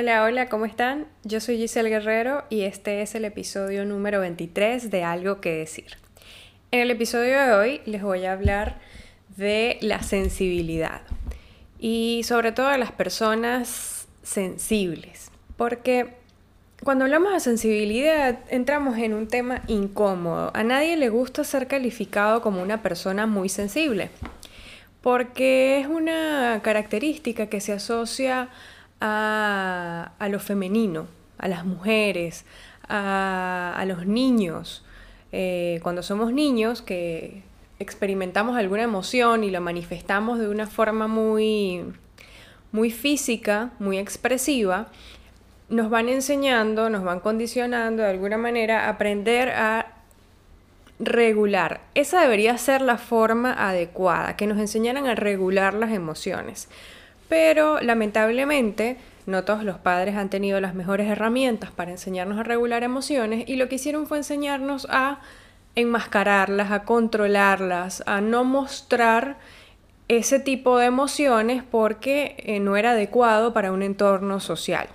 [0.00, 1.08] Hola, hola, ¿cómo están?
[1.24, 5.96] Yo soy Giselle Guerrero y este es el episodio número 23 de Algo que decir.
[6.70, 8.78] En el episodio de hoy les voy a hablar
[9.36, 11.00] de la sensibilidad
[11.80, 16.14] y sobre todo de las personas sensibles, porque
[16.84, 20.52] cuando hablamos de sensibilidad entramos en un tema incómodo.
[20.54, 24.10] A nadie le gusta ser calificado como una persona muy sensible,
[25.02, 28.48] porque es una característica que se asocia a,
[29.00, 31.06] lo femenino,
[31.38, 32.44] a las mujeres,
[32.88, 34.84] a, los niños.
[35.32, 37.42] Eh, cuando somos niños que
[37.78, 41.84] experimentamos alguna emoción y lo manifestamos de una forma muy,
[42.72, 44.88] muy física, muy expresiva,
[45.68, 49.98] nos van enseñando, nos van condicionando de alguna manera a aprender a
[50.98, 51.82] regular.
[51.94, 56.68] Esa debería ser la forma adecuada, que nos enseñaran a regular las emociones.
[57.28, 62.82] Pero lamentablemente no todos los padres han tenido las mejores herramientas para enseñarnos a regular
[62.82, 65.20] emociones y lo que hicieron fue enseñarnos a
[65.74, 69.36] enmascararlas, a controlarlas, a no mostrar
[70.08, 74.88] ese tipo de emociones porque eh, no era adecuado para un entorno social.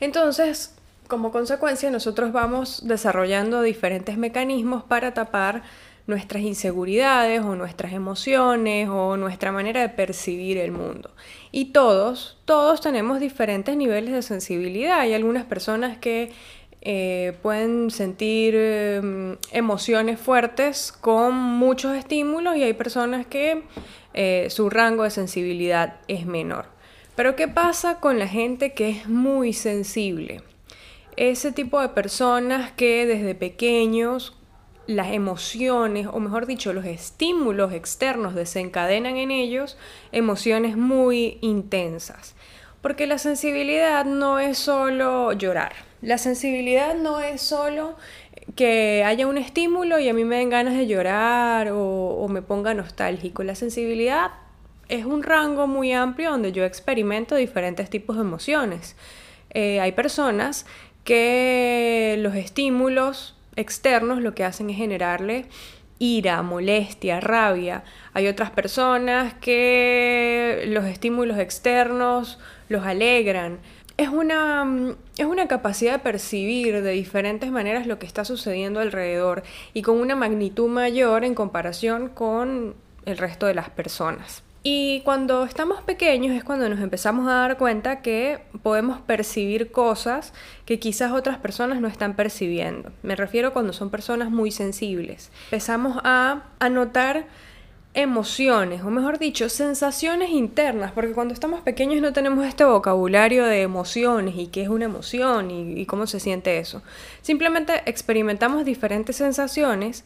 [0.00, 0.74] Entonces,
[1.06, 5.62] como consecuencia, nosotros vamos desarrollando diferentes mecanismos para tapar
[6.06, 11.10] nuestras inseguridades o nuestras emociones o nuestra manera de percibir el mundo.
[11.50, 15.00] Y todos, todos tenemos diferentes niveles de sensibilidad.
[15.00, 16.32] Hay algunas personas que
[16.82, 23.62] eh, pueden sentir em, emociones fuertes con muchos estímulos y hay personas que
[24.12, 26.66] eh, su rango de sensibilidad es menor.
[27.16, 30.42] Pero ¿qué pasa con la gente que es muy sensible?
[31.16, 34.36] Ese tipo de personas que desde pequeños
[34.86, 39.76] las emociones, o mejor dicho, los estímulos externos desencadenan en ellos
[40.12, 42.34] emociones muy intensas.
[42.82, 45.72] Porque la sensibilidad no es solo llorar.
[46.02, 47.96] La sensibilidad no es solo
[48.56, 52.74] que haya un estímulo y a mí me den ganas de llorar o, me ponga
[52.74, 53.42] nostálgico.
[53.42, 54.32] La sensibilidad
[54.88, 58.96] es un rango muy amplio donde yo experimento diferentes tipos de emociones.
[59.50, 60.66] Eh, hay personas
[61.04, 65.46] que los estímulos externos lo que hacen es generarle
[65.98, 67.84] ira, molestia, rabia.
[68.12, 72.38] Hay otras personas que los estímulos externos
[72.68, 73.58] los alegran.
[73.96, 79.44] Es una, es una capacidad de percibir de diferentes maneras lo que está sucediendo alrededor
[79.72, 82.74] y con una magnitud mayor en comparación con
[83.06, 84.42] el resto de las personas.
[84.66, 90.32] Y cuando estamos pequeños es cuando nos empezamos a dar cuenta que podemos percibir cosas
[90.64, 92.90] que quizás otras personas no están percibiendo.
[93.02, 95.30] Me refiero cuando son personas muy sensibles.
[95.50, 97.26] Empezamos a, notar
[97.92, 103.60] emociones, o mejor dicho, sensaciones internas, porque cuando estamos pequeños no tenemos este vocabulario de
[103.60, 106.82] emociones y qué es una emoción y, y cómo se siente eso.
[107.20, 110.04] Simplemente experimentamos diferentes sensaciones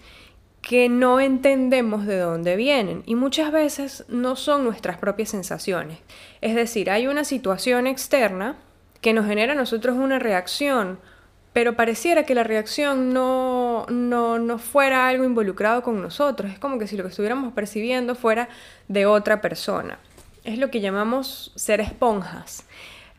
[0.62, 5.98] que no entendemos de dónde vienen y muchas veces no son nuestras propias sensaciones.
[6.40, 8.56] Es decir, hay una situación externa
[9.00, 10.98] que nos genera a nosotros una reacción,
[11.52, 16.52] pero pareciera que la reacción no, no, no fuera algo involucrado con nosotros.
[16.52, 18.48] Es como que si lo que estuviéramos percibiendo fuera
[18.88, 19.98] de otra persona.
[20.44, 22.66] Es lo que llamamos ser esponjas.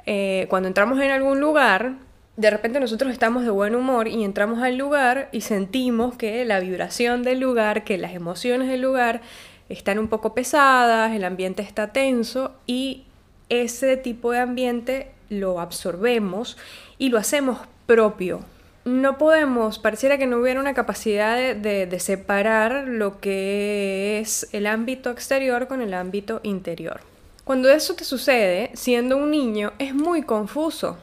[0.06, 1.94] Eh, cuando entramos en algún lugar,
[2.40, 6.62] de repente nosotros estamos de buen humor y entramos al lugar y sentimos que la
[6.62, 9.20] vibración del lugar, que las emociones del lugar
[9.68, 13.04] están un poco pesadas, el ambiente está tenso y
[13.50, 16.56] ese tipo de ambiente lo absorbemos
[16.98, 18.40] y lo hacemos propio.
[18.86, 25.10] No podemos, pareciera que no hubiera una capacidad de, separar lo que es el ámbito
[25.10, 27.02] exterior con el ámbito interior.
[27.44, 30.98] Cuando eso te sucede, siendo un niño, es muy confuso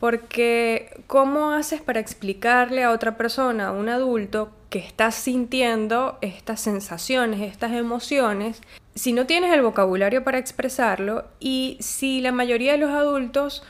[0.00, 6.60] porque ¿cómo haces para explicarle a otra persona, a un adulto, que estás sintiendo estas
[6.60, 8.62] sensaciones, estas emociones,
[8.94, 13.62] si no tienes el vocabulario para expresarlo y si la mayoría de los adultos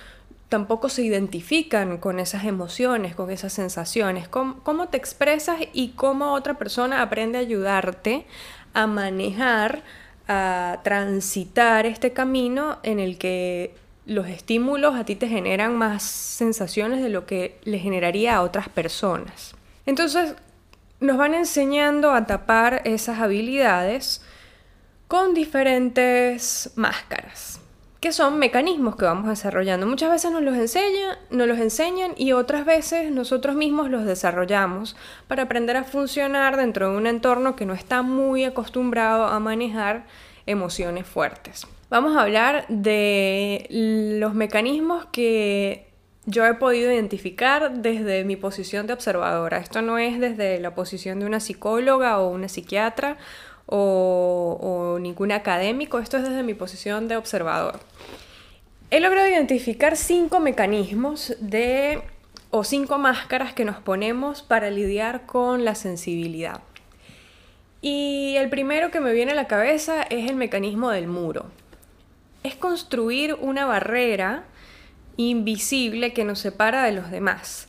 [0.49, 4.29] tampoco se identifican con esas emociones, con esas sensaciones?
[4.29, 8.27] ¿Cómo, cómo te expresas y cómo otra persona aprende a ayudarte
[8.75, 9.83] a manejar,
[10.29, 13.75] a transitar este camino en el que
[14.11, 18.69] los estímulos a ti te generan más sensaciones de lo que le generaría a otras
[18.69, 19.55] personas.
[19.87, 20.35] Entonces,
[20.99, 24.21] nos van enseñando a tapar esas habilidades
[25.07, 27.61] con diferentes máscaras,
[28.01, 29.87] que son mecanismos que vamos desarrollando.
[29.87, 34.97] Muchas veces nos los, enseñan, nos los enseñan y otras veces nosotros mismos los desarrollamos
[35.29, 40.05] para aprender a funcionar dentro de un entorno que no está muy acostumbrado a manejar
[40.47, 41.65] emociones fuertes.
[41.91, 45.91] Vamos a hablar de los mecanismos que
[46.25, 49.59] yo he podido identificar desde mi posición de observadora.
[49.59, 53.19] Esto no es desde la posición de una psicóloga o una psiquiatra
[53.67, 57.79] o, ningún académico, esto es desde mi posición de observador.
[58.91, 62.03] He logrado identificar cinco mecanismos de
[62.51, 66.61] o cinco máscaras que nos ponemos para lidiar con la sensibilidad.
[67.81, 71.47] Y el primero que me viene a la cabeza es el mecanismo del muro.
[72.43, 74.45] Es construir una barrera
[75.17, 77.69] invisible que nos separa de los demás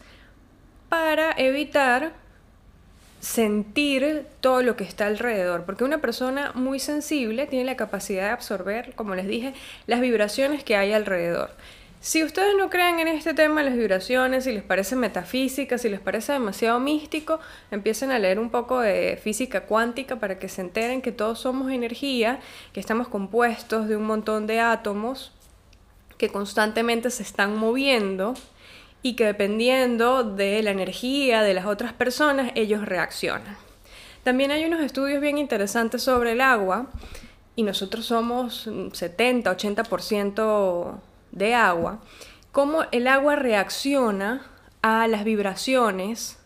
[0.89, 2.13] para evitar
[3.21, 8.29] sentir todo lo que está alrededor, porque una persona muy sensible tiene la capacidad de
[8.31, 9.53] absorber, como les dije,
[9.85, 11.51] las vibraciones que hay alrededor.
[12.03, 15.87] Si ustedes no creen en este tema de las vibraciones, si les parece metafísica, si
[15.87, 17.39] les parece demasiado místico,
[17.69, 21.71] empiecen a leer un poco de física cuántica para que se enteren que todos somos
[21.71, 22.39] energía,
[22.73, 25.31] que estamos compuestos de un montón de átomos
[26.17, 28.33] que constantemente se están moviendo
[29.03, 33.55] y que dependiendo de la energía de las otras personas, ellos reaccionan.
[34.23, 36.87] También hay unos estudios bien interesantes sobre el agua
[37.55, 40.99] y nosotros somos 70, 80%
[41.31, 42.01] de agua,
[42.51, 44.45] cómo el agua reacciona
[44.81, 46.37] a las vibraciones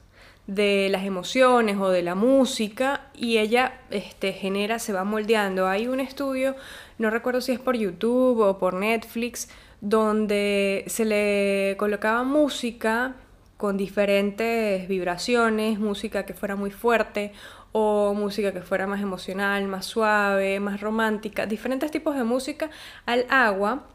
[0.47, 5.67] de las emociones o de la música y ella este, genera, se va moldeando.
[5.67, 6.55] Hay un estudio,
[6.99, 9.49] no recuerdo si es por YouTube o por Netflix,
[9.81, 13.15] donde se le colocaba música
[13.57, 17.31] con diferentes vibraciones, música que fuera muy fuerte
[17.71, 22.69] o música que fuera más emocional, más suave, más romántica, diferentes tipos de música
[23.05, 23.87] al agua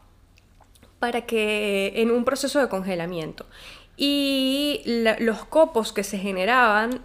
[1.01, 3.47] para que en un proceso de congelamiento.
[3.97, 4.83] Y
[5.19, 7.01] los copos que se generaban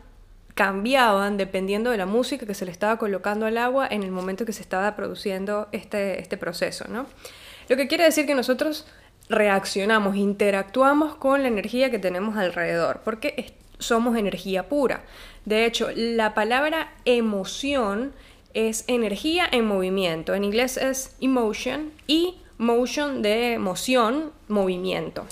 [0.55, 4.45] cambiaban dependiendo de la música que se le estaba colocando al agua en el momento
[4.45, 6.85] que se estaba produciendo este, este proceso.
[6.91, 7.07] ¿no?
[7.71, 8.87] Lo que quiere decir que nosotros
[9.31, 15.05] reaccionamos, interactuamos con la energía que tenemos alrededor, porque somos energía pura.
[15.47, 18.13] De hecho, la palabra emoción
[18.53, 20.35] es energía en movimiento.
[20.35, 25.27] En inglés es emotion y motion de emoción, movimiento.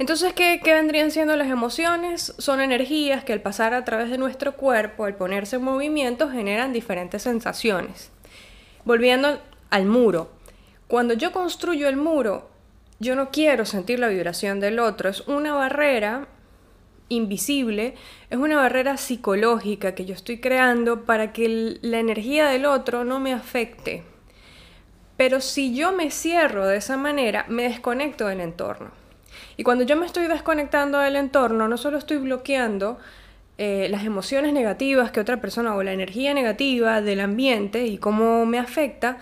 [0.00, 2.34] Entonces, ¿qué, vendrían siendo las emociones?
[2.38, 6.72] Son energías que al pasar a través de nuestro cuerpo, al ponerse en movimiento, generan
[6.72, 8.10] diferentes sensaciones.
[8.86, 9.38] Volviendo
[9.68, 10.30] al muro.
[10.88, 12.48] Cuando yo construyo el muro,
[12.98, 15.10] yo no quiero sentir la vibración del otro.
[15.10, 16.28] Es una barrera
[17.10, 17.94] invisible,
[18.30, 23.20] es una barrera psicológica que yo estoy creando para que la energía del otro no
[23.20, 24.04] me afecte.
[25.20, 28.90] Pero si yo me cierro de esa manera, me desconecto del entorno.
[29.58, 32.96] Y cuando yo me estoy desconectando del entorno, no solo estoy bloqueando
[33.58, 38.46] eh, las emociones negativas que otra persona o la energía negativa del ambiente y cómo
[38.46, 39.18] me afecta,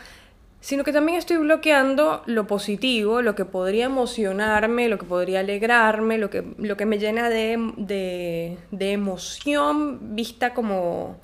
[0.60, 6.16] sino que también estoy bloqueando lo positivo, lo que podría emocionarme, lo que podría alegrarme,
[6.16, 11.16] lo que, lo que me llena de, de, emoción vista como,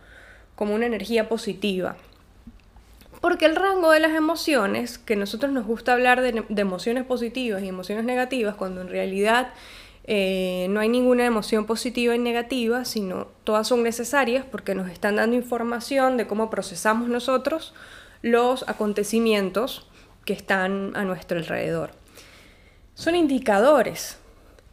[0.56, 1.94] como una energía positiva.
[3.24, 7.68] Porque el rango de las emociones, que nosotros nos gusta hablar de, emociones positivas y
[7.68, 9.54] emociones negativas, cuando en realidad
[10.06, 15.16] eh, no hay ninguna emoción positiva y negativa, sino todas son necesarias porque nos están
[15.16, 17.72] dando información de cómo procesamos nosotros
[18.20, 19.88] los acontecimientos
[20.26, 21.92] que están a nuestro alrededor.
[22.92, 24.18] Son indicadores,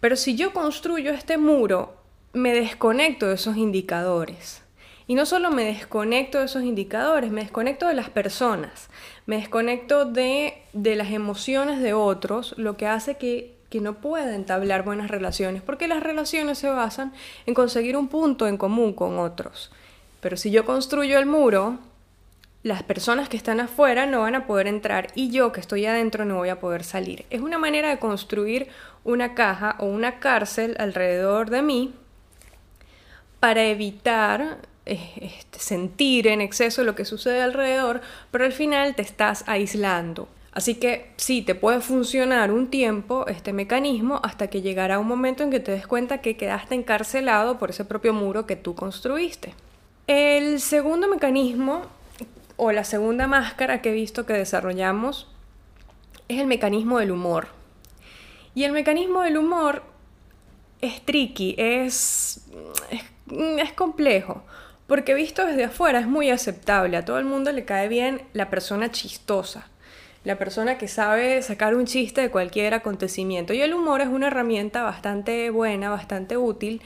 [0.01, 1.95] pero si yo construyo este muro,
[2.33, 4.61] me desconecto de esos indicadores.
[5.07, 8.89] Y no solo me desconecto de esos indicadores, me desconecto de las personas,
[9.25, 14.83] me desconecto de, las emociones de otros, lo que hace que, que no pueda entablar
[14.83, 17.13] buenas relaciones, porque las relaciones se basan
[17.45, 19.71] en conseguir un punto en común con otros.
[20.21, 21.79] Pero si yo construyo el muro,
[22.63, 26.25] las personas que están afuera no van a poder entrar y yo que estoy adentro
[26.25, 27.25] no voy a poder salir.
[27.31, 28.67] Es una manera de construir
[29.03, 31.93] una caja o una cárcel alrededor de mí
[33.39, 39.43] para evitar este, sentir en exceso lo que sucede alrededor, pero al final te estás
[39.47, 40.27] aislando.
[40.53, 45.43] Así que sí, te puede funcionar un tiempo este mecanismo hasta que llegará un momento
[45.43, 49.53] en que te des cuenta que quedaste encarcelado por ese propio muro que tú construiste.
[50.07, 51.83] El segundo mecanismo
[52.57, 55.27] o la segunda máscara que he visto que desarrollamos
[56.27, 57.47] es el mecanismo del humor.
[58.53, 59.83] Y el mecanismo del humor
[60.81, 62.41] es tricky, es,
[62.89, 63.03] es,
[63.57, 64.43] es complejo,
[64.91, 68.49] porque visto desde afuera es muy aceptable, a todo el mundo le cae bien la
[68.49, 69.69] persona chistosa,
[70.25, 73.53] la persona que sabe sacar un chiste de cualquier acontecimiento.
[73.53, 76.81] Y el humor es una herramienta bastante buena, bastante útil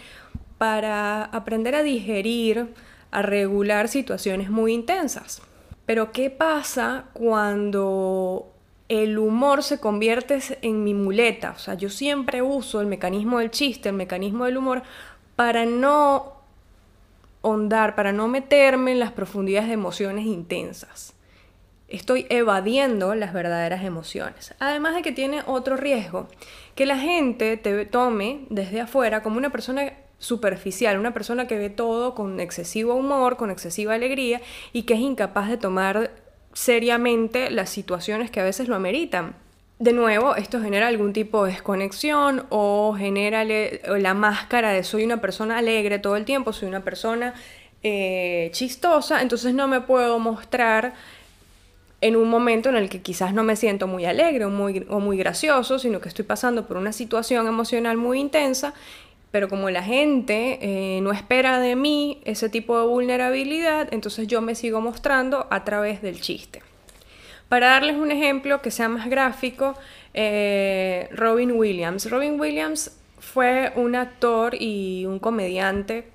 [0.59, 2.75] para aprender a digerir,
[3.09, 5.41] a regular situaciones muy intensas.
[5.88, 8.53] Pero ¿qué pasa cuando
[8.88, 11.53] el humor se convierte en mi muleta?
[11.55, 14.83] O sea, yo siempre uso el mecanismo del chiste, el mecanismo del humor,
[15.35, 16.35] para no
[17.46, 21.14] hondar, para no meterme en las profundidades de emociones intensas.
[21.88, 24.56] Estoy evadiendo las verdaderas emociones.
[24.60, 26.28] Además de que tiene otro riesgo,
[26.74, 31.70] que la gente te tome desde afuera como una persona superficial, una persona que ve
[31.70, 34.42] todo con excesivo humor, con excesiva alegría
[34.74, 36.12] y que es incapaz de tomar
[36.54, 39.36] seriamente las situaciones que a veces lo ameritan.
[39.77, 45.20] De nuevo, esto genera algún tipo de desconexión o genera la máscara de soy una
[45.20, 47.34] persona alegre todo el tiempo, soy una persona
[47.84, 50.94] eh, chistosa, entonces no me puedo mostrar
[52.00, 55.00] en un momento en el que quizás no me siento muy alegre o muy, o
[55.00, 58.74] muy gracioso, sino que estoy pasando por una situación emocional muy intensa
[59.36, 64.39] pero como la gente eh, no espera de mí ese tipo de vulnerabilidad, entonces yo
[64.39, 66.63] me sigo mostrando a través del chiste.
[67.50, 69.75] Para darles un ejemplo que sea más gráfico,
[70.14, 72.10] eh, Robin Williams.
[72.10, 76.08] Robin Williams fue un actor y un comediante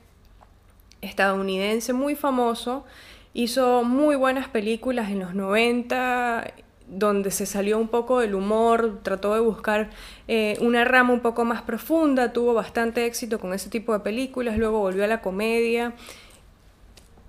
[1.00, 2.84] estadounidense muy famoso.
[3.32, 6.52] Hizo muy buenas películas en los 90
[6.90, 9.90] donde se salió un poco del humor, trató de buscar
[10.26, 14.58] eh, una rama un poco más profunda, tuvo bastante éxito con ese tipo de películas,
[14.58, 15.94] luego volvió a la comedia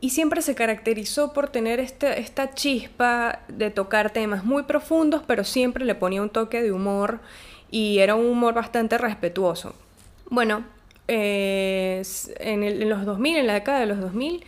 [0.01, 5.43] y siempre se caracterizó por tener este, esta chispa de tocar temas muy profundos, pero
[5.43, 7.19] siempre le ponía un toque de humor
[7.69, 9.75] y era un humor bastante respetuoso.
[10.29, 10.65] Bueno,
[11.07, 12.01] eh,
[12.39, 14.43] en, en, los 2000, en la década de los 2000,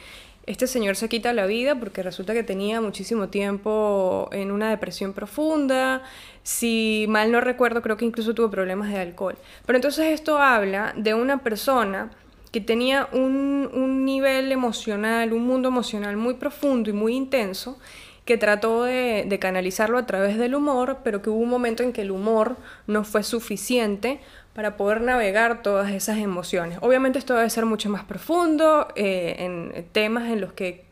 [0.47, 5.13] este señor se quita la vida porque resulta que tenía muchísimo tiempo en una depresión
[5.13, 6.01] profunda.
[6.41, 9.37] Si mal no recuerdo, creo que incluso tuvo problemas de alcohol.
[9.67, 12.11] Pero entonces esto habla de una persona
[12.53, 17.79] que tenía un, nivel emocional, un mundo emocional muy profundo y muy intenso,
[18.25, 21.91] que trató de, de, canalizarlo a través del humor, pero que hubo un momento en
[21.91, 22.55] que el humor
[22.85, 24.21] no fue suficiente
[24.53, 26.77] para poder navegar todas esas emociones.
[26.81, 30.85] Obviamente esto debe ser mucho más profundo, eh, en temas en los que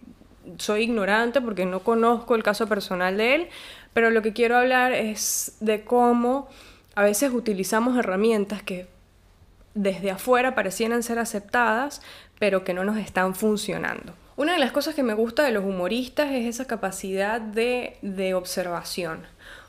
[0.58, 3.50] soy ignorante porque no conozco el caso personal de él,
[3.94, 6.50] pero lo que quiero hablar es de cómo
[6.96, 8.88] a veces utilizamos herramientas que
[9.74, 12.02] desde afuera parecieran ser aceptadas,
[12.40, 14.14] pero que no nos están funcionando.
[14.36, 18.34] Una de las cosas que me gusta de los humoristas es esa capacidad de, de
[18.34, 19.20] observación.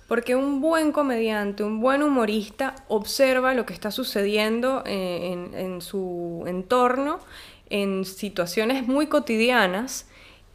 [0.09, 6.44] Porque un buen comediante, un buen humorista observa lo que está sucediendo eh, en, su
[6.47, 7.21] entorno,
[7.71, 10.06] en situaciones muy cotidianas,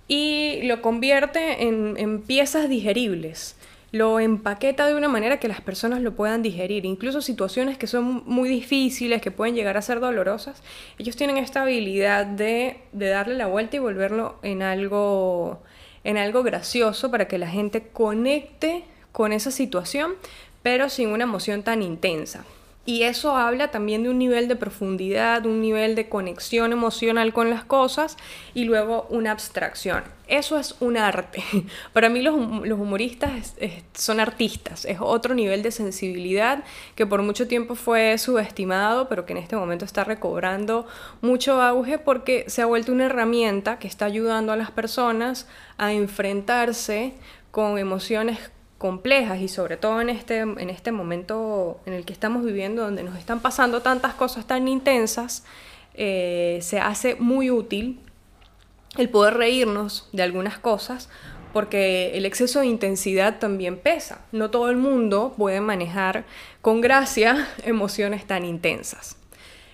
[0.08, 3.57] y lo convierte en piezas digeribles
[3.92, 6.86] lo empaqueta de una manera que las personas lo puedan digerir.
[6.86, 10.62] Incluso situaciones que son muy difíciles, que pueden llegar a ser dolorosas,
[10.98, 15.62] ellos tienen esta habilidad de, darle la vuelta y volverlo en algo,
[16.04, 20.14] en algo gracioso para que la gente conecte con esa situación,
[20.62, 22.46] pero sin una emoción tan intensa.
[22.88, 27.50] Y eso habla también de un nivel de profundidad, un nivel de conexión emocional con
[27.50, 28.16] las cosas
[28.54, 30.06] y luego una abstracción.
[30.30, 31.44] Eso es un arte.
[31.92, 33.56] Para mí los, humoristas
[33.94, 36.64] son artistas, es otro nivel de sensibilidad
[36.96, 40.88] que por mucho tiempo fue subestimado, pero que en este momento está recobrando
[41.20, 45.46] mucho auge porque se ha vuelto una herramienta que está ayudando a las personas
[45.78, 47.16] a enfrentarse
[47.52, 48.40] con emociones
[48.78, 53.04] complejas y sobre todo en este, en este momento en el que estamos viviendo, donde
[53.04, 55.44] nos están pasando tantas cosas tan intensas,
[55.94, 58.00] eh, se hace muy útil
[58.98, 61.10] el poder reírnos de algunas cosas
[61.54, 64.22] porque el exceso de intensidad también pesa.
[64.32, 66.26] No todo el mundo puede manejar
[66.62, 69.18] con gracia emociones tan intensas.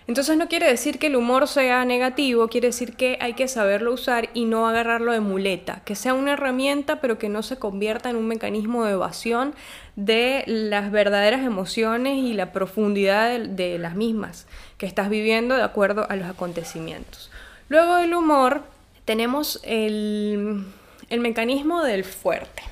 [0.05, 3.93] Entonces no quiere decir que el humor sea negativo, quiere decir que hay que saberlo
[3.93, 8.10] usar y no agarrarlo de muleta, que sea una herramienta pero que no se convierta
[8.10, 9.55] en un mecanismo de evasión
[9.95, 14.45] de las verdaderas emociones y la profundidad de, las mismas
[14.77, 17.31] que estás viviendo de acuerdo a los acontecimientos.
[17.69, 18.63] Luego del humor
[19.05, 20.65] tenemos el,
[21.10, 22.63] el mecanismo del fuerte.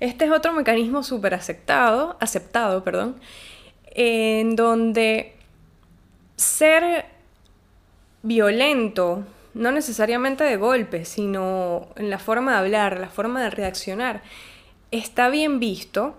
[0.00, 3.16] Este es otro mecanismo súper aceptado, aceptado, perdón,
[3.94, 5.33] en donde
[6.36, 7.06] ser
[8.22, 9.24] violento,
[9.54, 14.22] no necesariamente de golpe, sino en la forma de hablar, la forma de reaccionar,
[14.90, 16.16] está bien visto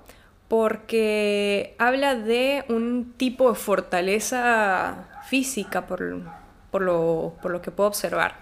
[0.48, 8.36] porque habla de un tipo de fortaleza física por, lo, por lo que puedo observar.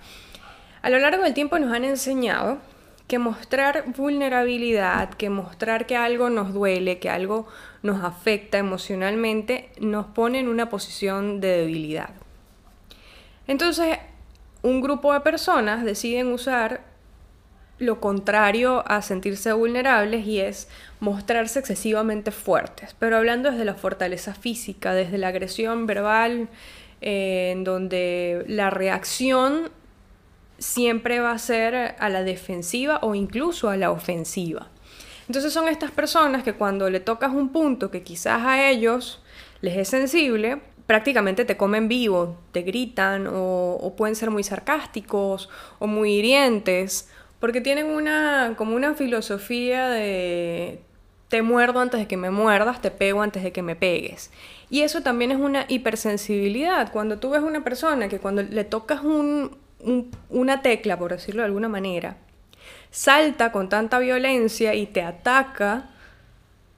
[0.81, 2.57] A lo largo del tiempo nos han enseñado
[3.07, 7.47] que mostrar vulnerabilidad, que mostrar que algo nos duele, que algo
[7.81, 12.11] nos afecta emocionalmente, nos pone en una posición de debilidad.
[13.47, 13.97] Entonces,
[14.61, 16.81] un grupo de personas deciden usar
[17.79, 20.69] lo contrario a sentirse vulnerables y es
[20.99, 26.47] mostrarse excesivamente fuertes, pero hablando desde la fortaleza física, desde la agresión verbal,
[27.01, 29.69] eh, en donde la reacción
[30.63, 34.69] siempre va a ser a la defensiva o incluso a la ofensiva.
[35.27, 39.21] Entonces son estas personas que cuando le tocas un punto que quizás a ellos
[39.61, 45.49] les es sensible, prácticamente te comen vivo, te gritan o, o pueden ser muy sarcásticos
[45.79, 50.79] o muy hirientes porque tienen una, como una filosofía de
[51.27, 54.31] te muerdo antes de que me muerdas, te pego antes de que me pegues.
[54.69, 56.91] Y eso también es una hipersensibilidad.
[56.91, 59.01] Cuando tú ves una persona que cuando le tocas
[60.29, 62.17] una tecla, por decirlo de alguna manera,
[62.91, 65.89] salta con tanta violencia y te ataca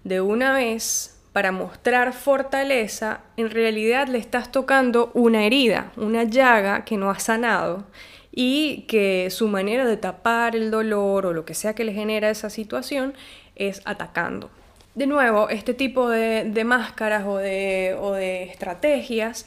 [0.03, 6.85] de una vez para mostrar fortaleza, en realidad le estás tocando una herida, una llaga
[6.85, 7.83] que no ha sanado
[8.31, 12.29] y que su manera de tapar el dolor o lo que sea que le genera
[12.29, 13.13] esa situación
[13.55, 14.49] es atacando.
[14.93, 19.45] De nuevo, este tipo de, máscaras o de, o de estrategias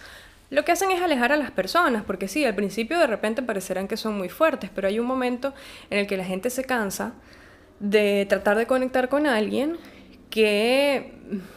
[0.50, 3.88] lo que hacen es alejar a las personas, porque sí, al principio de repente parecerán
[3.88, 5.52] que son muy fuertes, pero hay un momento
[5.90, 7.12] en el que la gente se cansa
[7.80, 9.76] de tratar de conectar con alguien
[10.30, 11.12] que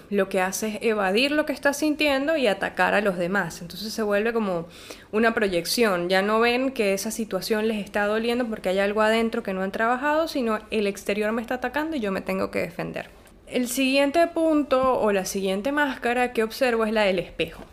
[0.09, 3.61] lo que hace es evadir lo que está sintiendo y atacar a los demás.
[3.61, 4.67] Entonces se vuelve como
[5.11, 6.09] una proyección.
[6.09, 9.61] Ya no ven que esa situación les está doliendo porque hay algo adentro que no
[9.61, 13.09] han trabajado, sino el exterior me está atacando y yo me tengo que defender.
[13.47, 17.63] El siguiente punto o la siguiente máscara que observo es la del espejo.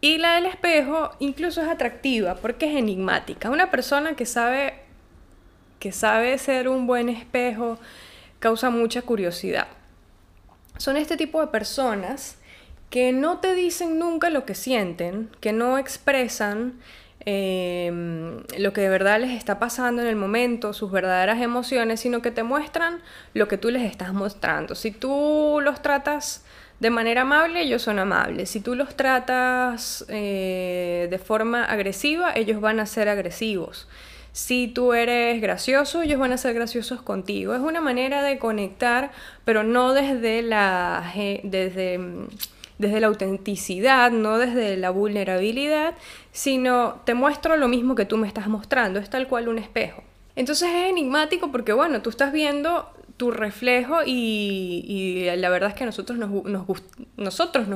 [0.00, 3.50] Y la del espejo incluso es atractiva porque es enigmática.
[3.50, 4.74] Una persona que sabe
[5.78, 7.78] que sabe ser un buen espejo
[8.38, 9.66] causa mucha curiosidad
[10.78, 12.36] son este tipo de personas
[12.90, 16.78] que no te dicen nunca lo que sienten, que no expresan
[17.20, 22.22] em, lo que de verdad les está pasando en el momento, sus verdaderas emociones, sino
[22.22, 23.02] que te muestran
[23.34, 24.74] lo que tú les estás mostrando.
[24.74, 26.44] Si tú los tratas
[26.78, 28.50] de manera amable, ellos son amables.
[28.50, 33.88] Si tú los tratas eh, de forma agresiva, ellos van a ser agresivos.
[34.32, 37.54] Si tú eres gracioso, ellos van a ser graciosos contigo.
[37.54, 39.10] Es una manera de conectar,
[39.46, 41.10] pero no desde la,
[41.42, 41.98] desde,
[42.76, 45.94] desde la autenticidad, no desde la vulnerabilidad,
[46.32, 49.00] sino te muestro lo mismo que tú me estás mostrando.
[49.00, 50.02] Es tal cual un espejo.
[50.36, 55.86] Entonces es enigmático porque, bueno, tú estás viendo tu reflejo y, la verdad es que
[55.86, 56.66] nosotros nos,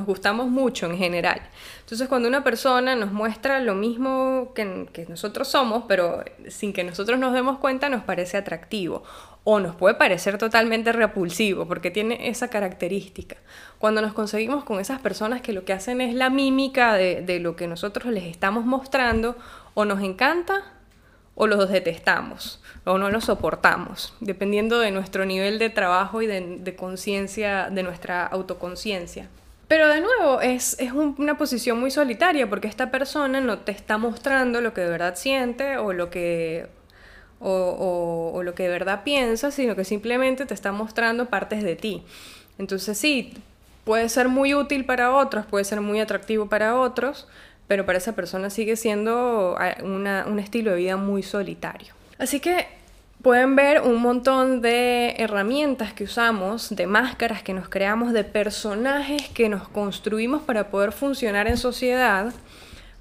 [0.06, 1.40] gustamos mucho en general.
[1.80, 7.18] Entonces cuando una persona nos muestra lo mismo que, nosotros somos, pero sin que nosotros
[7.18, 9.02] nos demos cuenta, nos parece atractivo
[9.42, 13.36] o nos puede parecer totalmente repulsivo porque tiene esa característica.
[13.78, 17.56] Cuando nos conseguimos con esas personas que lo que hacen es la mímica de lo
[17.56, 19.36] que nosotros les estamos mostrando,
[19.74, 20.74] o nos encanta
[21.34, 26.76] o los detestamos o no los soportamos, dependiendo de nuestro nivel de trabajo y de,
[26.76, 29.28] conciencia, de nuestra autoconciencia.
[29.68, 30.76] Pero de nuevo, es,
[31.18, 35.14] una posición muy solitaria porque esta persona no te está mostrando lo que de verdad
[35.14, 36.66] siente o lo que,
[37.38, 42.02] o lo que de verdad piensa, sino que simplemente te está mostrando partes de ti.
[42.58, 43.34] Entonces sí,
[43.84, 47.28] puede ser muy útil para otros, puede ser muy atractivo para otros,
[47.70, 51.94] pero para esa persona sigue siendo ah, un estilo de vida muy solitario.
[52.18, 52.66] Así que
[53.22, 59.28] pueden ver un montón de herramientas que usamos, de máscaras que nos creamos, de personajes
[59.28, 62.32] que nos construimos para poder funcionar en sociedad,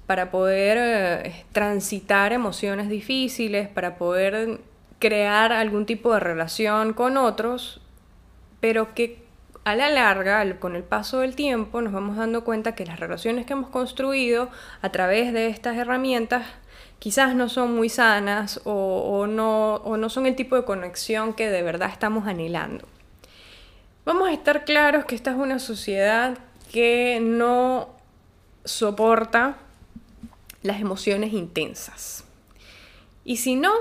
[0.06, 4.60] para poder eh, transitar emociones difíciles, para poder
[5.00, 7.80] crear algún tipo de relación con otros,
[8.60, 9.18] pero que
[9.64, 13.46] a la larga, con el paso del tiempo, nos vamos dando cuenta que las relaciones
[13.46, 14.48] que hemos construido
[14.80, 16.46] a través de estas herramientas
[16.98, 21.50] quizás no son muy sanas o, no, o no son el tipo de conexión que
[21.50, 22.86] de verdad estamos anhelando.
[24.04, 26.38] Vamos a estar claros que esta es una sociedad
[26.72, 27.90] que no
[28.64, 29.56] soporta
[30.62, 32.24] las emociones intensas.
[33.24, 33.72] Y si no,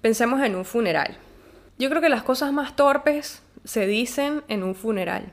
[0.00, 1.16] pensemos en un funeral.
[1.78, 5.30] Yo creo que las cosas más torpes se dicen en un funeral.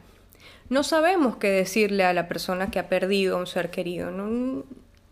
[0.69, 4.11] No sabemos qué decirle a la persona que ha perdido a un ser querido.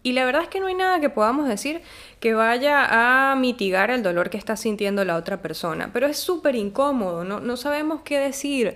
[0.03, 1.81] Y la verdad es que no hay nada que podamos decir
[2.19, 5.89] que vaya a mitigar el dolor que está sintiendo la otra persona.
[5.91, 8.75] Pero es súper incómodo, no, no, sabemos qué decir.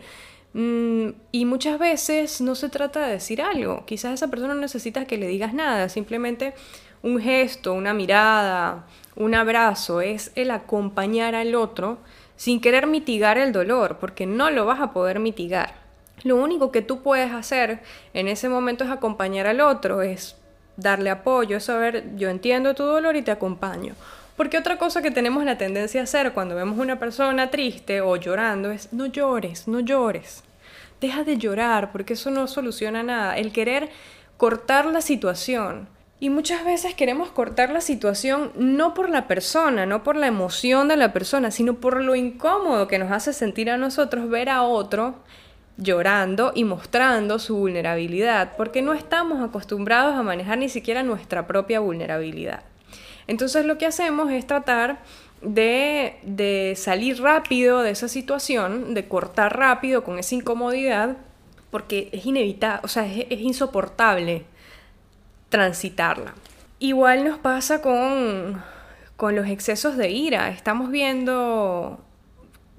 [0.54, 3.86] Mm, y muchas veces no se trata de decir algo.
[3.86, 6.56] Quizás esa persona no necesita que le digas nada, simplemente
[7.04, 12.00] un gesto, una mirada, un abrazo, es el acompañar al otro
[12.40, 15.74] sin querer mitigar el dolor, porque no lo vas a poder mitigar.
[16.24, 17.82] Lo único que tú puedes hacer
[18.14, 20.38] en ese momento es acompañar al otro, es
[20.78, 23.94] darle apoyo, es saber, yo entiendo tu dolor y te acompaño.
[24.38, 28.16] Porque otra cosa que tenemos la tendencia a hacer cuando vemos una persona triste o
[28.16, 30.46] llorando es no llores, no llores.
[31.02, 33.38] Deja de llorar porque eso no soluciona nada.
[33.38, 33.90] El querer
[34.38, 35.90] cortar la situación.
[36.22, 40.90] Y muchas veces queremos cortar la situación no por la persona, no por la emoción
[40.90, 44.64] de la persona, sino por lo incómodo que nos hace sentir a nosotros ver a
[44.64, 45.16] otro
[45.78, 51.80] llorando y mostrando su vulnerabilidad, porque no estamos acostumbrados a manejar ni siquiera nuestra propia
[51.80, 52.64] vulnerabilidad.
[53.28, 55.00] Entonces lo que hacemos es tratar
[55.42, 61.16] de, salir rápido de esa situación, de cortar rápido con esa incomodidad,
[61.72, 64.44] porque es inevitable, o sea, es, es insoportable
[65.50, 66.34] transitarla.
[66.80, 68.64] Igual nos pasa con,
[69.18, 70.50] con los excesos de ira.
[70.50, 72.00] Estamos viendo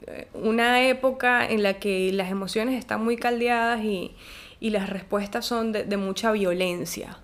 [0.07, 4.15] eh, una época en la que las emociones están muy caldeadas y,
[4.61, 7.19] las respuestas son de, mucha violencia.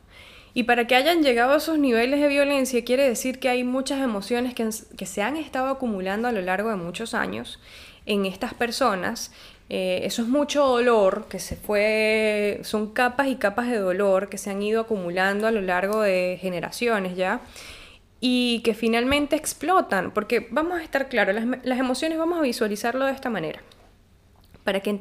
[0.55, 4.01] Y para que hayan llegado a esos niveles de violencia quiere decir que hay muchas
[4.01, 7.61] emociones que, que se han estado acumulando a lo largo de muchos años
[8.07, 9.33] en estas personas.
[9.69, 14.39] Eh, eso es mucho dolor que se fue, son capas y capas de dolor que
[14.39, 17.41] se han ido acumulando a lo largo de generaciones ya
[18.21, 23.13] y que finalmente explotan, porque vamos a estar claros, las, emociones vamos a visualizarlo de
[23.13, 23.61] esta manera,
[24.65, 24.97] para que,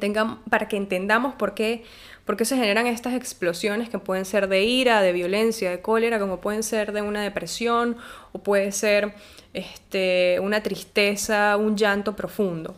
[0.50, 1.84] para que entendamos por qué,
[2.24, 6.18] por qué se generan estas explosiones que pueden ser de ira, de violencia, de cólera,
[6.18, 7.96] como pueden ser de una depresión
[8.32, 9.14] o puede ser
[9.54, 12.74] este, una tristeza, un llanto profundo.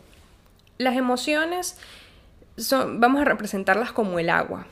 [0.79, 1.77] Las emociones
[2.55, 4.65] son, vamos a representarlas como el agua.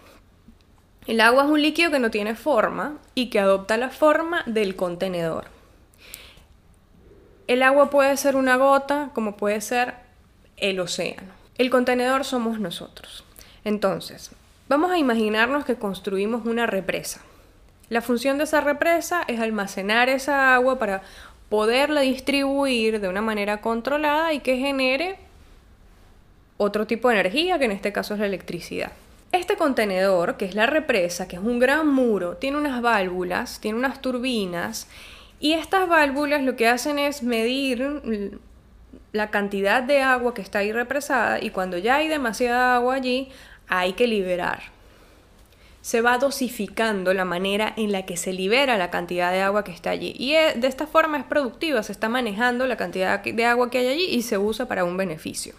[1.05, 4.77] El agua es un líquido que no tiene forma y que adopta la forma del
[4.77, 5.47] contenedor.
[7.47, 9.95] El agua puede ser una gota, como puede ser
[10.55, 11.33] el océano.
[11.57, 13.25] El contenedor somos nosotros.
[13.65, 14.31] Entonces,
[14.69, 17.19] vamos a imaginarnos que construimos una represa.
[17.89, 21.01] La función de esa represa es almacenar esa agua para
[21.49, 25.26] poderla distribuir de una manera controlada y que genere
[26.57, 28.91] otro tipo de energía, que en este caso es la electricidad.
[29.31, 33.77] Este contenedor, que es la represa, que es un gran muro, tiene unas válvulas, tiene
[33.77, 34.87] unas turbinas
[35.39, 38.39] y estas válvulas lo que hacen es medir
[39.11, 43.29] la cantidad de agua que está ahí represada y cuando ya hay demasiada agua allí,
[43.67, 44.63] hay que liberar.
[45.81, 49.71] Se va dosificando la manera en la que se libera la cantidad de agua que
[49.71, 50.13] está allí.
[50.17, 53.77] Y e, de esta forma es productiva, se está manejando la cantidad de agua que
[53.79, 55.53] hay allí y se usa para un beneficio.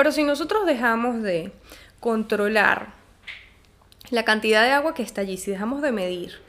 [0.00, 1.52] Pero si nosotros dejamos de
[2.00, 2.94] controlar
[4.08, 6.40] la cantidad de agua que está allí, si dejamos de medir,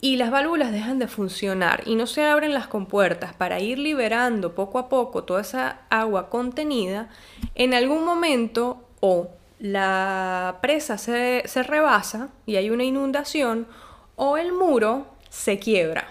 [0.00, 4.54] y las válvulas dejan de funcionar y no se abren las compuertas para ir liberando
[4.54, 7.10] poco a poco toda esa agua contenida,
[7.54, 13.66] en algún momento o la presa se, se rebasa y hay una inundación
[14.16, 16.08] o el muro se quiebra.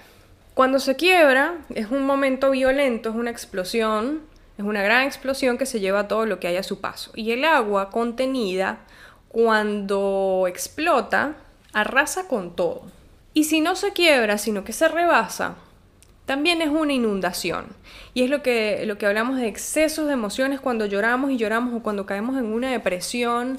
[0.53, 5.65] Cuando se quiebra es un momento violento, es una explosión, es una gran explosión que
[5.65, 7.11] se lleva todo lo que hay a su paso.
[7.15, 8.79] Y el agua contenida,
[9.29, 11.35] cuando explota,
[11.73, 12.83] arrasa con todo.
[13.33, 15.55] Y si no se quiebra, sino que se rebasa,
[16.25, 17.67] también es una inundación.
[18.15, 21.75] Y es lo que, lo que hablamos de excesos de emociones cuando lloramos y lloramos
[21.75, 23.57] o cuando caemos en una depresión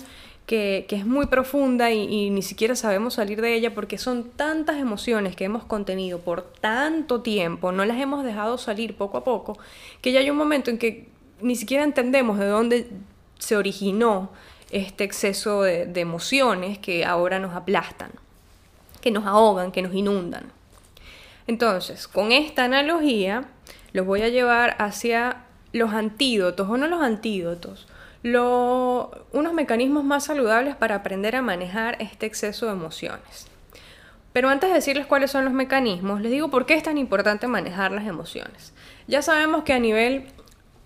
[0.48, 5.36] que, es muy profunda y, ni siquiera sabemos salir de ella porque son tantas emociones
[5.36, 9.56] que hemos contenido por tanto tiempo, no las hemos dejado salir poco a poco,
[10.02, 11.06] que ya hay un momento en que
[11.40, 12.88] ni siquiera entendemos de dónde
[13.38, 14.30] se originó
[14.72, 18.10] este exceso de emociones que ahora nos aplastan
[19.00, 20.52] que nos ahogan, que nos inundan.
[21.46, 23.44] Entonces, con esta analogía,
[23.92, 27.86] los voy a llevar hacia los antídotos, o no los antídotos,
[28.22, 33.48] unos mecanismos más saludables para aprender a manejar este exceso de emociones.
[34.32, 37.46] Pero antes de decirles cuáles son los mecanismos, les digo por qué es tan importante
[37.46, 38.72] manejar las emociones.
[39.06, 40.26] Ya sabemos que a nivel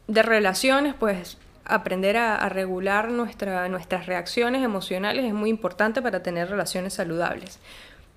[0.07, 6.95] de relaciones, pues aprender a, regular nuestras reacciones emocionales es muy importante para tener relaciones
[6.95, 7.59] saludables.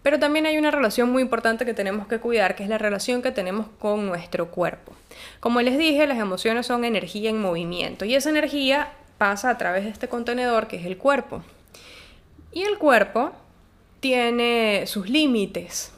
[0.03, 3.23] Pero también hay una relación muy importante que tenemos que cuidar, que es la relación
[3.23, 4.93] que tenemos con nuestro cuerpo.
[5.39, 9.83] Como les dije, las emociones son energía en movimiento y esa energía pasa a través
[9.83, 11.43] de este contenedor que es el cuerpo.
[12.51, 13.31] Y el cuerpo
[13.99, 15.91] tiene sus límites.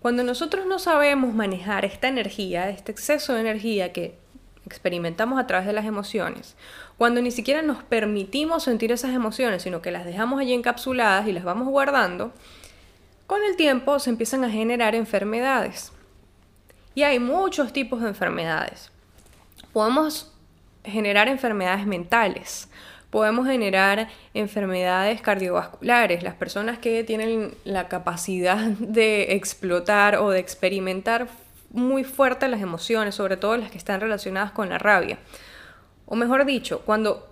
[0.00, 4.18] Cuando nosotros no sabemos manejar esta energía, este exceso de energía que
[4.66, 6.56] experimentamos a través de las emociones,
[6.98, 11.32] cuando ni siquiera nos permitimos sentir esas emociones, sino que las dejamos allí encapsuladas y
[11.32, 12.32] las vamos guardando,
[13.26, 15.92] con el tiempo se empiezan a generar enfermedades.
[16.94, 18.90] Y hay muchos tipos de enfermedades.
[19.72, 20.32] Podemos
[20.86, 22.68] generar enfermedades mentales,
[23.10, 26.22] podemos generar enfermedades cardiovasculares.
[26.22, 31.28] Las personas que tienen la capacidad de explotar o de experimentar
[31.70, 35.18] muy fuerte las emociones, sobre todo las que están relacionadas con la rabia.
[36.06, 37.28] O mejor dicho, cuando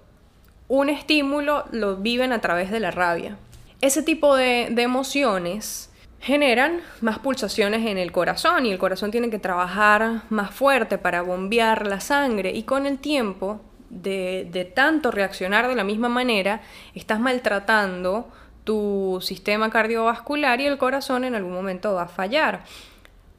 [0.68, 3.36] un estímulo lo viven a través de la rabia.
[3.80, 5.90] Ese tipo de, de emociones
[6.24, 11.20] generan más pulsaciones en el corazón y el corazón tiene que trabajar más fuerte para
[11.20, 13.60] bombear la sangre y con el tiempo
[13.90, 16.62] de, de, tanto reaccionar de la misma manera
[16.94, 18.32] estás maltratando
[18.64, 22.64] tu sistema cardiovascular y el corazón en algún momento va a fallar.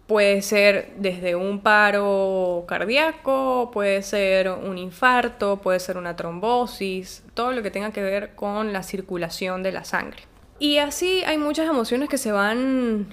[0.06, 7.52] Puede ser desde un paro cardíaco, puede ser un infarto, puede ser una trombosis, todo
[7.52, 10.35] lo que tenga que ver con la circulación de la sangre.
[10.60, 13.08] Y así hay muchas emociones que se van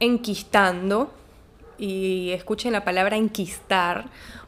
[0.00, 1.12] enquistando,
[1.78, 4.06] y escuchen la palabra enquistar,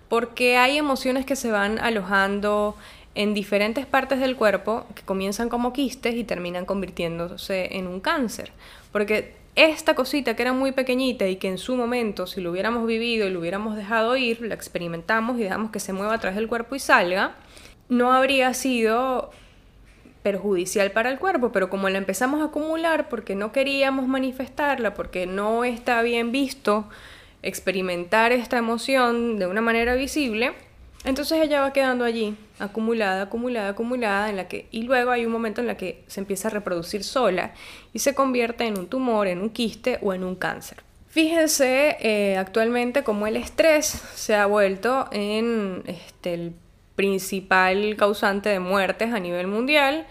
[0.08, 2.76] porque hay emociones que se van alojando
[3.14, 8.52] en diferentes partes del cuerpo que comienzan como quistes y terminan convirtiéndose en un cáncer.
[8.92, 12.86] Porque esta cosita que era muy pequeñita y que en su momento, si lo hubiéramos
[12.86, 16.36] vivido y lo hubiéramos dejado ir, la experimentamos y dejamos que se mueva a través
[16.36, 17.34] del cuerpo y salga,
[17.88, 19.30] no habría sido
[20.24, 25.26] perjudicial para el cuerpo, pero como la empezamos a acumular porque no queríamos manifestarla, porque
[25.26, 26.88] no está bien visto
[27.42, 30.54] experimentar esta emoción de una manera visible,
[31.04, 35.32] entonces ella va quedando allí, acumulada, acumulada, acumulada, en la que, y luego hay un
[35.32, 37.52] momento en la que se empieza a reproducir sola
[37.92, 40.78] y se convierte en un tumor, en un quiste o en un cáncer.
[41.08, 43.84] Fíjense eh, actualmente cómo el estrés
[44.14, 46.54] se ha vuelto en este, el
[46.96, 50.06] principal causante de muertes a nivel mundial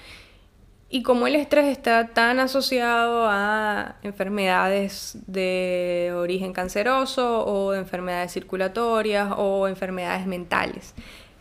[0.90, 9.34] y como el estrés está tan asociado a enfermedades de origen canceroso o enfermedades circulatorias
[9.36, 10.94] o enfermedades mentales.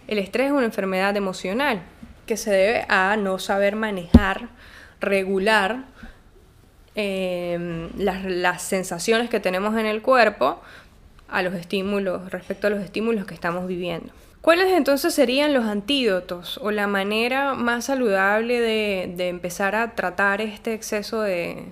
[0.09, 1.83] El estrés es una enfermedad emocional
[2.24, 4.48] que se debe a no saber manejar,
[5.00, 5.85] regular
[6.94, 10.62] em, las, las sensaciones que tenemos en el cuerpo
[11.28, 14.14] a los estímulos, respecto a los estímulos que estamos viviendo.
[14.42, 20.74] ¿Cuáles entonces serían los antídotos o la manera más saludable de, empezar a tratar este
[20.74, 21.66] exceso de,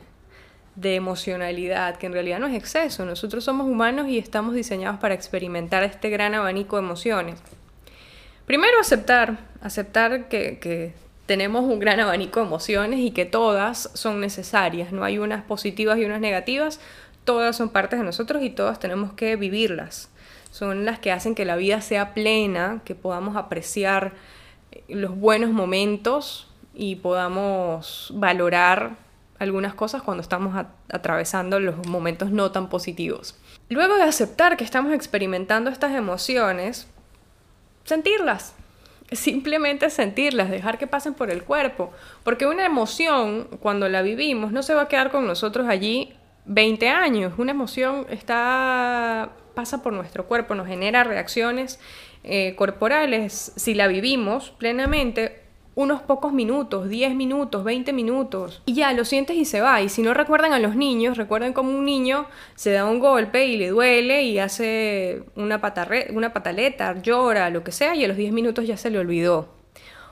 [0.77, 5.15] de, emocionalidad, que en realidad no es exceso, nosotros somos humanos y estamos diseñados para
[5.15, 7.41] experimentar este gran abanico de emociones?
[8.47, 10.95] Primero aceptar, aceptar que, que
[11.27, 15.99] tenemos un gran abanico de emociones y que todas son necesarias, no hay unas positivas
[15.99, 16.79] y unas negativas,
[17.25, 20.10] todas son partes de nosotros y todas tenemos que vivirlas
[20.51, 24.13] son las que hacen que la vida sea plena, que podamos apreciar
[24.89, 28.97] los buenos momentos y podamos valorar
[29.39, 33.39] algunas cosas cuando estamos atravesando los momentos no tan positivos.
[33.69, 36.89] Luego de aceptar que estamos experimentando estas emociones,
[37.85, 38.55] sentirlas,
[39.13, 41.91] simplemente sentirlas, dejar que pasen por el cuerpo,
[42.23, 46.13] porque una emoción, cuando la vivimos, no se va a quedar con nosotros allí
[46.45, 51.81] 20 años, una emoción está pasa por nuestro cuerpo, nos genera reacciones
[52.25, 55.41] eh, corporales, si la vivimos plenamente,
[55.75, 59.81] unos pocos minutos, 10 minutos, 20 minutos, y ya lo sientes y se va.
[59.81, 63.47] Y si no recuerdan a los niños, recuerden como un niño se da un golpe
[63.47, 65.61] y le duele y hace una,
[66.11, 69.60] una pataleta, llora, lo que sea, y a los 10 minutos ya se le olvidó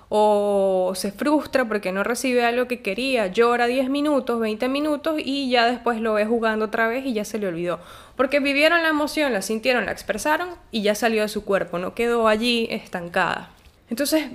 [0.09, 5.51] o se frustra porque no recibe algo que quería, llora 10 minutos, 20 minutos y
[5.51, 7.79] ya después lo ve jugando otra vez y ya se le olvidó.
[8.16, 11.94] Porque vivieron la emoción, la sintieron, la expresaron y ya salió de su cuerpo, no
[11.94, 13.51] quedó allí estancada.
[13.90, 14.31] Entonces,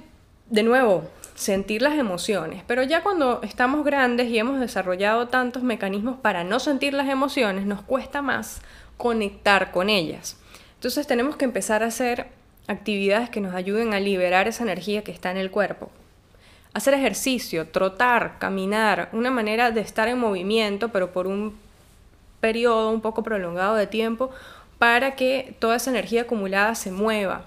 [0.50, 6.18] de nuevo, sentir las emociones, pero ya cuando estamos grandes y hemos desarrollado tantos mecanismos
[6.20, 8.62] para no sentir las emociones, nos cuesta más
[8.98, 10.38] conectar con ellas.
[10.76, 12.28] Entonces tenemos que empezar a hacer
[12.68, 15.92] actividades que nos ayuden a liberar esa energía que está en el cuerpo.
[16.74, 21.56] Hacer ejercicio, trotar, caminar, una manera de estar en movimiento, pero por un
[22.40, 24.32] periodo un poco prolongado de tiempo,
[24.80, 27.46] para que toda esa energía acumulada se mueva.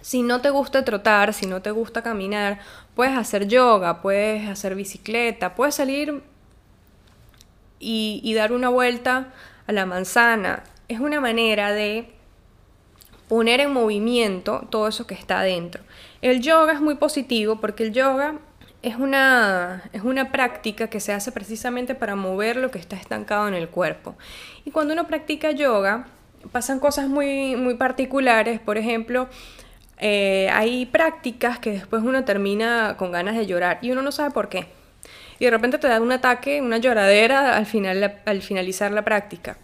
[0.00, 2.58] Si no te gusta trotar, si no te gusta caminar,
[2.94, 6.22] puedes hacer yoga, puedes hacer bicicleta, puedes salir
[7.78, 9.32] y, y dar una vuelta
[9.66, 10.64] a la manzana.
[10.88, 12.13] Es una manera de
[13.34, 15.82] poner en movimiento todo eso que está adentro.
[16.22, 18.36] El yoga es muy positivo porque el yoga
[18.80, 23.48] es una, es una práctica que se hace precisamente para mover lo que está estancado
[23.48, 24.14] en el cuerpo.
[24.64, 26.06] Y cuando uno practica yoga,
[26.52, 28.60] pasan cosas muy, muy particulares.
[28.60, 29.28] Por ejemplo,
[29.98, 34.30] eh, hay prácticas que después uno termina con ganas de llorar y uno no sabe
[34.30, 34.68] por qué.
[35.40, 39.56] Y de repente te da un ataque, una lloradera al, final, al finalizar la práctica.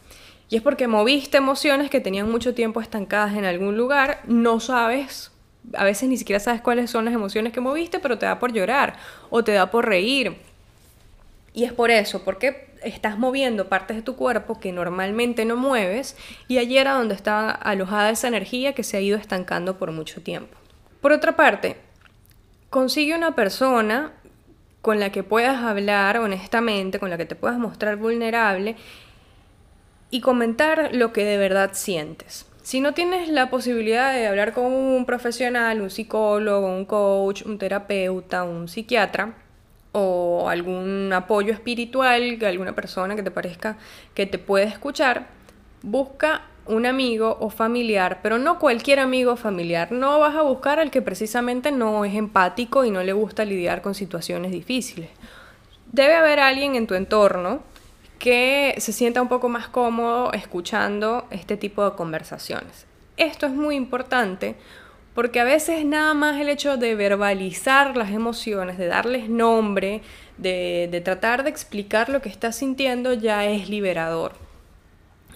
[0.51, 5.31] Y es porque moviste emociones que tenían mucho tiempo estancadas en algún lugar, no sabes,
[5.75, 8.53] a veces ni siquiera sabes cuáles son las emociones que moviste, pero te da por
[8.53, 8.97] llorar
[9.31, 10.37] o te da por reír.
[11.55, 16.17] Y es por eso, porque estás moviendo partes de tu cuerpo que normalmente no mueves
[16.49, 20.21] y allí era donde estaba alojada esa energía que se ha ido estancando por mucho
[20.21, 20.57] tiempo.
[21.01, 21.77] Por otra parte,
[22.71, 24.13] consigue una persona
[24.83, 28.77] con la que puedas hablar honestamente, con la que te puedas mostrar vulnerable
[30.11, 32.47] y comentar lo que de verdad sientes.
[32.63, 37.59] Si no tienes la posibilidad de hablar con un profesional, un psicólogo, un coach, un
[37.59, 39.35] terapeuta, un psiquiatra,
[39.93, 43.77] o algún apoyo espiritual alguna persona que te parezca
[44.15, 45.27] que te puede escuchar,
[45.83, 49.91] busca un amigo o familiar, pero no cualquier amigo o familiar.
[49.91, 53.83] No vas a buscar al que precisamente no es empático y no le gusta lidiar
[53.83, 55.11] con situaciones difíciles.
[55.91, 57.63] Debe haber alguien en tu entorno
[58.21, 62.87] que se sienta un poco más cómodo escuchando este tipo de conversaciones.
[63.17, 64.57] Esto es muy importante
[65.15, 70.03] porque a veces nada más el hecho de verbalizar las emociones, de darles nombre,
[70.37, 74.35] de, tratar de explicar lo que estás sintiendo ya es liberador.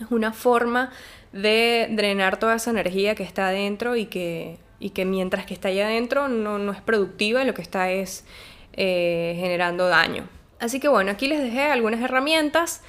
[0.01, 0.93] Es una forma
[1.33, 5.69] de drenar toda esa energía que está adentro y que, y que mientras que está
[5.69, 8.27] allá adentro no, es productiva, lo que está es
[8.75, 10.29] eh, generando daño.
[10.61, 12.83] Así que bueno, aquí les dejé algunas herramientas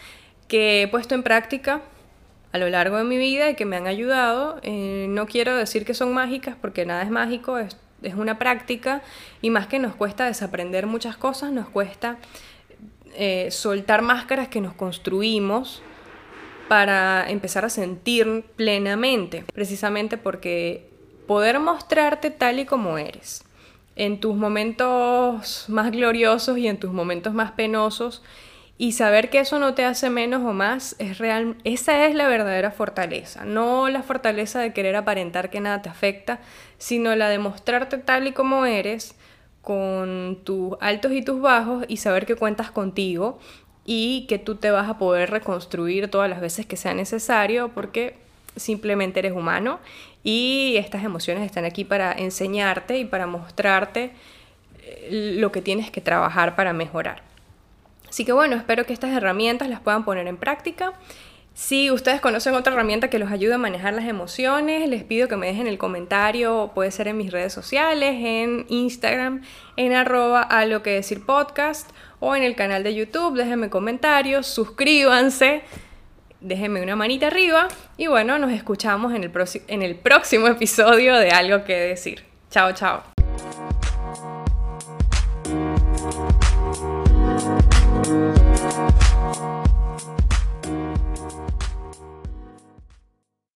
[0.48, 1.82] que he puesto en práctica
[2.52, 4.60] a lo largo de mi vida y que me han ayudado.
[4.64, 7.76] Eh, no quiero decir que son mágicas porque nada es mágico, es,
[8.16, 9.02] una práctica
[9.42, 12.18] y más que nos cuesta desaprender muchas cosas, nos cuesta
[13.16, 15.82] eh, soltar máscaras que nos construimos
[16.68, 20.90] para empezar a sentir plenamente, precisamente porque
[21.28, 23.45] poder mostrarte tal y como eres,
[23.96, 28.24] en tus momentos más gloriosos y en tus momentos más penosos,
[28.78, 32.28] y saber que eso no te hace menos o más es real, esa es la
[32.28, 36.42] verdadera fortaleza, no la fortaleza de querer aparentar que nada te afecta,
[36.78, 39.16] sino la de mostrarte tal y como eres,
[39.62, 43.40] con tus altos y tus bajos y saber que cuentas contigo
[43.84, 48.25] y que tú te vas a poder reconstruir todas las veces que sea necesario porque
[48.56, 49.80] simplemente eres humano
[50.24, 54.12] y estas emociones están aquí para enseñarte y para mostrarte
[54.80, 57.22] eh, lo que tienes que trabajar para mejorar.
[58.10, 60.94] Así que bueno, espero que estas herramientas las puedan poner en práctica.
[61.56, 65.38] Si ustedes conocen otra herramienta que los ayude a manejar las emociones, les pido que
[65.38, 69.42] me dejen el comentario, puede ser en mis redes sociales, en Instagram,
[69.78, 74.48] en arroba a lo que decir podcast o en el canal de YouTube, déjenme comentarios,
[74.48, 75.62] suscríbanse,
[76.46, 79.32] déjenme una manita arriba y bueno, nos escuchamos en el,
[79.68, 82.24] en el próximo episodio de algo que decir.
[82.50, 83.15] Chao, chao.